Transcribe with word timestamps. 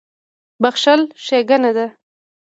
•بښل 0.61 1.01
ښېګڼه 1.25 1.71
ده. 1.77 1.85